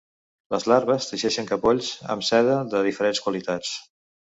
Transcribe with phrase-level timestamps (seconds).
[0.53, 3.79] Les larves teixeixen capolls amb seda de diferents qualitats.